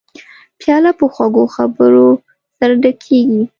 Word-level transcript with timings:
پیاله 0.59 0.91
په 0.99 1.05
خوږو 1.13 1.43
خبرو 1.55 2.07
سره 2.57 2.73
ډکېږي. 2.83 3.43